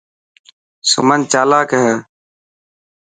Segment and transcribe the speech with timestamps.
[0.91, 1.93] سمن چالاڪ هي.